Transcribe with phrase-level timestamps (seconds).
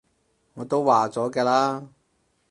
[0.55, 1.91] 我都話咗嘅啦